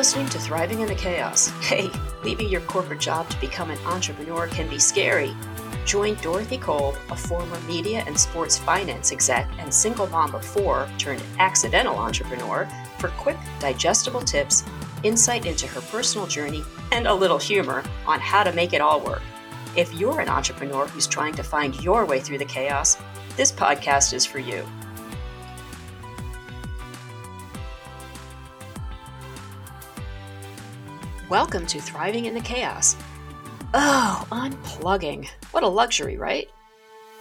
[0.00, 1.48] listening to Thriving in the Chaos.
[1.60, 1.90] Hey,
[2.24, 5.36] leaving your corporate job to become an entrepreneur can be scary.
[5.84, 10.88] Join Dorothy Kolb, a former media and sports finance exec and single mom of four
[10.96, 12.66] turned accidental entrepreneur,
[12.98, 14.64] for quick, digestible tips,
[15.02, 19.02] insight into her personal journey, and a little humor on how to make it all
[19.02, 19.20] work.
[19.76, 22.96] If you're an entrepreneur who's trying to find your way through the chaos,
[23.36, 24.66] this podcast is for you.
[31.30, 32.96] Welcome to Thriving in the Chaos.
[33.72, 35.28] Oh, unplugging.
[35.52, 36.50] What a luxury, right?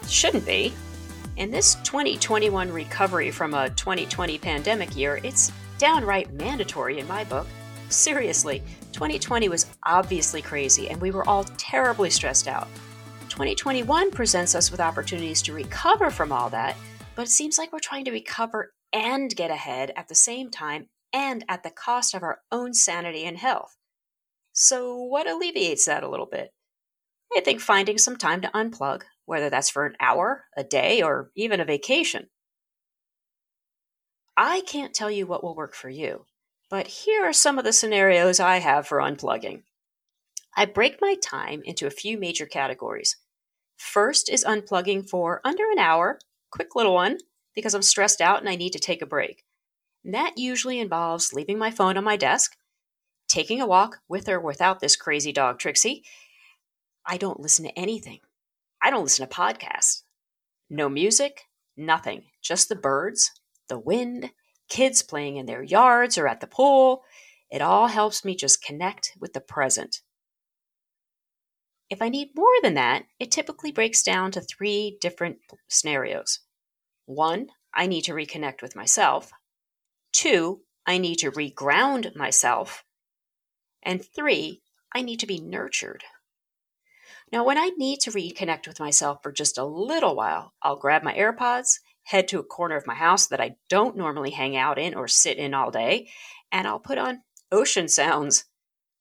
[0.07, 0.73] Shouldn't be.
[1.37, 7.45] In this 2021 recovery from a 2020 pandemic year, it's downright mandatory in my book.
[7.89, 8.63] Seriously,
[8.93, 12.67] 2020 was obviously crazy and we were all terribly stressed out.
[13.29, 16.75] 2021 presents us with opportunities to recover from all that,
[17.13, 20.87] but it seems like we're trying to recover and get ahead at the same time
[21.13, 23.75] and at the cost of our own sanity and health.
[24.61, 26.53] So, what alleviates that a little bit?
[27.33, 31.31] I think finding some time to unplug, whether that's for an hour, a day, or
[31.33, 32.27] even a vacation.
[34.35, 36.25] I can't tell you what will work for you,
[36.69, 39.63] but here are some of the scenarios I have for unplugging.
[40.57, 43.15] I break my time into a few major categories.
[43.77, 46.19] First is unplugging for under an hour,
[46.51, 47.19] quick little one,
[47.55, 49.45] because I'm stressed out and I need to take a break.
[50.03, 52.57] And that usually involves leaving my phone on my desk
[53.29, 56.03] taking a walk with or without this crazy dog, Trixie.
[57.05, 58.19] I don't listen to anything.
[58.81, 60.03] I don't listen to podcasts.
[60.69, 61.43] No music,
[61.77, 62.23] nothing.
[62.41, 63.31] Just the birds,
[63.69, 64.31] the wind,
[64.67, 67.03] kids playing in their yards or at the pool.
[67.49, 70.01] It all helps me just connect with the present.
[71.89, 76.41] If I need more than that, it typically breaks down to three different scenarios.
[77.05, 79.31] One, I need to reconnect with myself.
[80.11, 82.83] Two, I need to reground myself.
[83.83, 84.61] And three,
[84.93, 86.03] I need to be nurtured.
[87.31, 91.03] Now, when I need to reconnect with myself for just a little while, I'll grab
[91.03, 94.79] my AirPods, head to a corner of my house that I don't normally hang out
[94.79, 96.09] in or sit in all day,
[96.51, 98.45] and I'll put on ocean sounds.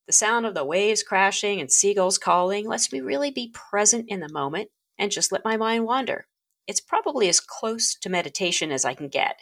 [0.07, 4.21] The sound of the waves crashing and seagulls calling lets me really be present in
[4.21, 6.27] the moment and just let my mind wander.
[6.67, 9.41] It's probably as close to meditation as I can get,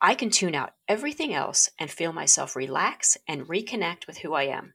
[0.00, 4.44] I can tune out everything else and feel myself relax and reconnect with who I
[4.44, 4.74] am.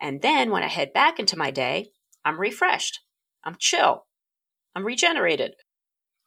[0.00, 1.90] And then when I head back into my day,
[2.24, 3.00] I'm refreshed,
[3.44, 4.06] I'm chill,
[4.74, 5.54] I'm regenerated.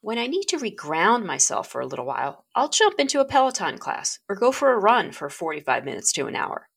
[0.02, 3.80] When I need to reground myself for a little while, I'll jump into a Peloton
[3.80, 6.70] class or go for a run for 45 minutes to an hour.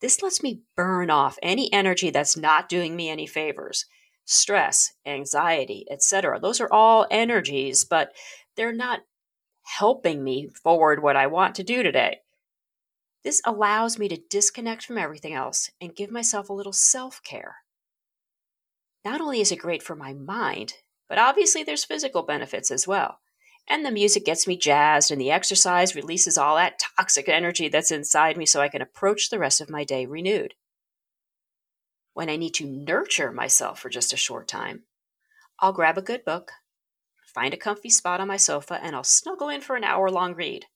[0.00, 3.86] This lets me burn off any energy that's not doing me any favors.
[4.24, 6.40] Stress, anxiety, etc.
[6.40, 8.12] Those are all energies, but
[8.56, 9.00] they're not
[9.64, 12.20] helping me forward what I want to do today.
[13.24, 17.56] This allows me to disconnect from everything else and give myself a little self care.
[19.04, 20.74] Not only is it great for my mind,
[21.08, 23.20] but obviously there's physical benefits as well.
[23.66, 27.90] And the music gets me jazzed, and the exercise releases all that toxic energy that's
[27.90, 30.54] inside me so I can approach the rest of my day renewed.
[32.12, 34.84] When I need to nurture myself for just a short time,
[35.60, 36.52] I'll grab a good book,
[37.34, 40.34] find a comfy spot on my sofa, and I'll snuggle in for an hour long
[40.34, 40.66] read.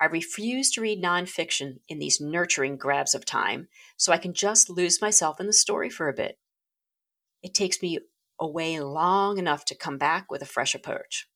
[0.00, 4.70] I refuse to read nonfiction in these nurturing grabs of time, so I can just
[4.70, 6.38] lose myself in the story for a bit.
[7.42, 7.98] It takes me
[8.40, 11.28] away long enough to come back with a fresh approach.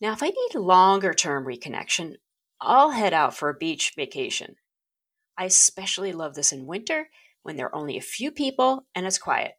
[0.00, 2.14] Now, if I need longer term reconnection,
[2.60, 4.56] I'll head out for a beach vacation.
[5.38, 7.08] I especially love this in winter
[7.42, 9.52] when there are only a few people and it's quiet.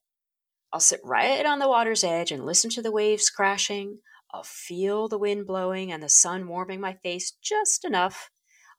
[0.75, 3.99] I'll sit right on the water's edge and listen to the waves crashing.
[4.33, 8.29] I'll feel the wind blowing and the sun warming my face just enough.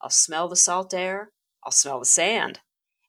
[0.02, 1.30] I'll smell the salt air.
[1.64, 2.60] I'll smell the sand.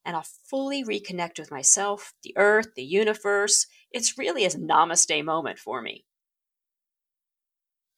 [0.06, 3.68] And I'll fully reconnect with myself, the earth, the universe.
[3.92, 6.06] It's really a namaste moment for me.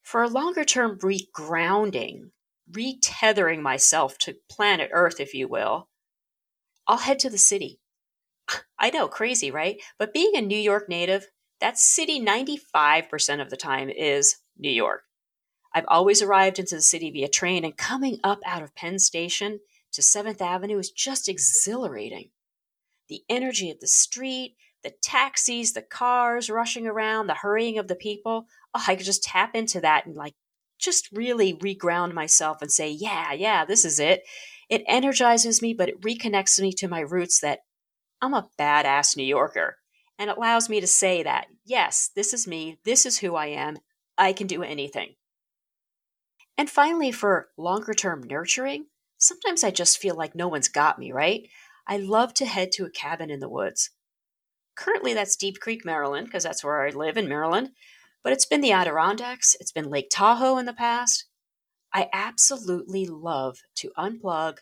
[0.02, 2.32] For a longer term regrounding,
[2.68, 5.88] retethering myself to planet Earth, if you will,
[6.88, 7.78] I'll head to the city.
[8.80, 9.80] I know, crazy, right?
[9.98, 11.28] But being a New York native,
[11.60, 15.02] that city 95% of the time is New York.
[15.74, 19.60] I've always arrived into the city via train, and coming up out of Penn Station
[19.92, 22.30] to 7th Avenue is just exhilarating.
[23.08, 27.94] The energy of the street, the taxis, the cars rushing around, the hurrying of the
[27.94, 28.46] people.
[28.74, 30.34] Oh, I could just tap into that and like
[30.78, 34.22] just really reground myself and say, yeah, yeah, this is it.
[34.68, 37.60] It energizes me, but it reconnects me to my roots that
[38.22, 39.76] I'm a badass New Yorker.
[40.18, 43.46] And it allows me to say that, yes, this is me, this is who I
[43.46, 43.78] am,
[44.18, 45.14] I can do anything.
[46.58, 48.86] And finally, for longer term nurturing,
[49.16, 51.48] sometimes I just feel like no one's got me, right?
[51.86, 53.90] I love to head to a cabin in the woods.
[54.76, 57.70] Currently, that's Deep Creek, Maryland, because that's where I live in Maryland,
[58.22, 61.24] but it's been the Adirondacks, it's been Lake Tahoe in the past.
[61.94, 64.58] I absolutely love to unplug,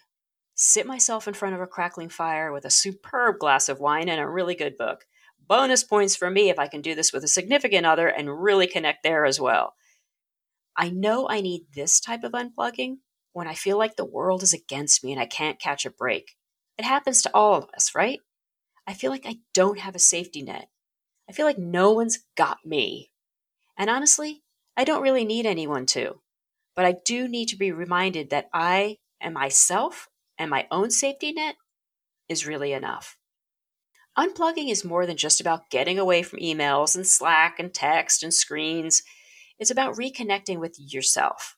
[0.60, 4.20] sit myself in front of a crackling fire with a superb glass of wine and
[4.20, 5.06] a really good book.
[5.46, 8.66] Bonus points for me if I can do this with a significant other and really
[8.66, 9.75] connect there as well.
[10.76, 12.96] I know I need this type of unplugging
[13.32, 16.37] when I feel like the world is against me and I can't catch a break.
[16.76, 18.19] It happens to all of us, right?
[18.84, 20.69] I feel like I don't have a safety net.
[21.31, 23.12] I feel like no one's got me.
[23.76, 24.43] And honestly,
[24.76, 26.20] I don't really need anyone to.
[26.75, 30.08] But I do need to be reminded that I and myself
[30.38, 31.56] and my own safety net
[32.29, 33.17] is really enough.
[34.17, 38.35] Unplugging is more than just about getting away from emails and Slack and text and
[38.35, 39.02] screens.
[39.58, 41.56] It's about reconnecting with yourself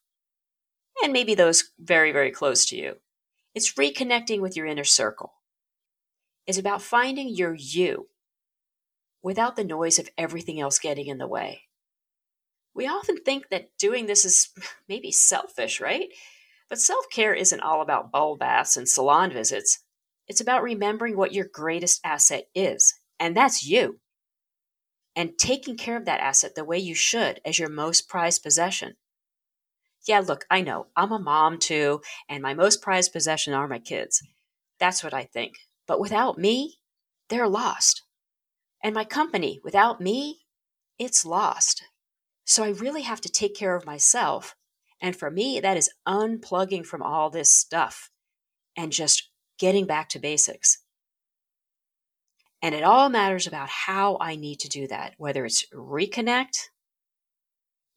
[1.02, 2.96] and maybe those very, very close to you.
[3.54, 5.32] It's reconnecting with your inner circle.
[6.46, 8.08] It's about finding your you
[9.22, 11.62] without the noise of everything else getting in the way.
[12.74, 14.48] We often think that doing this is
[14.88, 16.08] maybe selfish, right?
[16.70, 19.80] But self care isn't all about bubble baths and salon visits.
[20.28, 23.98] It's about remembering what your greatest asset is, and that's you.
[25.16, 28.94] And taking care of that asset the way you should as your most prized possession.
[30.06, 33.80] Yeah, look, I know, I'm a mom too, and my most prized possession are my
[33.80, 34.22] kids.
[34.78, 35.56] That's what I think.
[35.88, 36.78] But without me,
[37.28, 38.04] they're lost.
[38.82, 40.42] And my company, without me,
[40.98, 41.82] it's lost.
[42.44, 44.54] So I really have to take care of myself.
[45.00, 48.10] And for me, that is unplugging from all this stuff
[48.76, 50.78] and just getting back to basics.
[52.62, 56.68] And it all matters about how I need to do that, whether it's reconnect,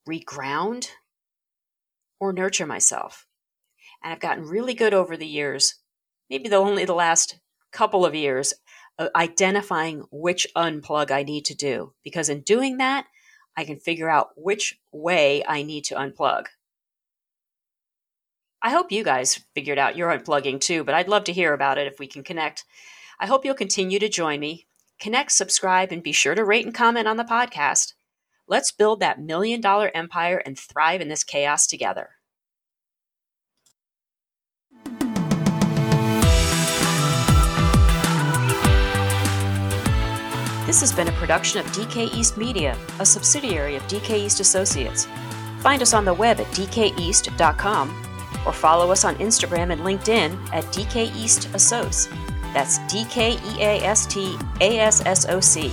[0.08, 0.88] reground,
[2.20, 3.28] or nurture myself.
[4.02, 5.76] And I've gotten really good over the years,
[6.30, 7.40] maybe the only the last
[7.74, 8.54] couple of years,
[8.98, 11.94] uh, identifying which unplug I need to do.
[12.04, 13.08] Because in doing that,
[13.58, 16.46] I can figure out which way I need to unplug.
[18.66, 21.78] I hope you guys figured out your unplugging too, but I'd love to hear about
[21.78, 22.64] it if we can connect.
[23.20, 24.68] I hope you'll continue to join me.
[25.02, 27.92] Connect, subscribe, and be sure to rate and comment on the podcast.
[28.48, 32.12] Let's build that million dollar empire and thrive in this chaos together.
[40.66, 45.06] This has been a production of DK East Media, a subsidiary of DK East Associates.
[45.60, 48.13] Find us on the web at dkeast.com
[48.46, 52.10] or follow us on Instagram and LinkedIn at DK East Assoc.
[52.54, 55.72] That's D K E A S T A S S O C.